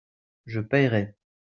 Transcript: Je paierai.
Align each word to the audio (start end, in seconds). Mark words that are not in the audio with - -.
Je 0.47 0.61
paierai. 0.61 1.13